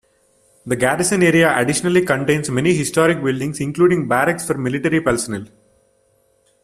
The 0.65 0.75
Garrison 0.75 1.21
area 1.21 1.55
additionally 1.55 2.03
contains 2.03 2.49
many 2.49 2.73
historic 2.73 3.21
buildings 3.23 3.59
including 3.59 4.07
barracks 4.07 4.43
for 4.43 4.55
military 4.55 4.99
personnel. 4.99 5.45